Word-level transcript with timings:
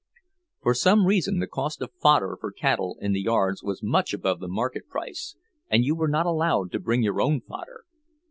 For 0.63 0.73
some 0.73 1.05
reason 1.05 1.37
the 1.37 1.45
cost 1.45 1.79
of 1.79 1.91
fodder 2.01 2.35
for 2.41 2.51
cattle 2.51 2.97
in 3.01 3.11
the 3.13 3.21
yards 3.21 3.61
was 3.61 3.83
much 3.83 4.15
above 4.15 4.39
the 4.39 4.47
market 4.47 4.87
price—and 4.89 5.85
you 5.85 5.93
were 5.93 6.07
not 6.07 6.25
allowed 6.25 6.71
to 6.71 6.79
bring 6.79 7.03
your 7.03 7.21
own 7.21 7.39
fodder! 7.41 7.83